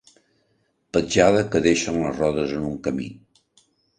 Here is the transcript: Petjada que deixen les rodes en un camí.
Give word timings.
Petjada 0.97 1.43
que 1.55 1.61
deixen 1.67 2.01
les 2.05 2.17
rodes 2.23 2.57
en 2.61 2.65
un 2.73 2.81
camí. 2.89 3.11